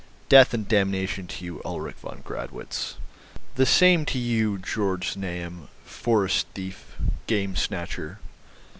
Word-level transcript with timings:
Death 0.29 0.51
and 0.55 0.67
damnation 0.67 1.27
to 1.27 1.45
you, 1.45 1.61
Ulrich 1.63 1.97
von 1.97 2.23
Gradwitz." 2.25 2.95
"The 3.53 3.67
same 3.67 4.03
to 4.07 4.17
you, 4.17 4.57
Georg 4.57 5.01
Znaeym, 5.05 5.67
forest 5.85 6.47
thief, 6.55 6.95
game 7.27 7.55
snatcher." 7.55 8.17